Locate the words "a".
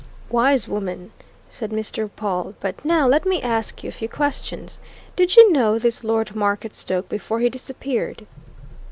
3.89-3.91